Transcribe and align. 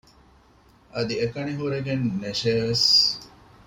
އަދި 0.93 1.15
އެކަނި 1.21 1.53
ހުރެގެން 1.59 2.05
ނެށޭވެސް 2.21 2.87